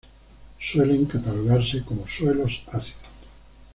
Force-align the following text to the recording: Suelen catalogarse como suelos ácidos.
Suelen 0.59 1.05
catalogarse 1.05 1.83
como 1.85 2.07
suelos 2.07 2.63
ácidos. 2.65 2.97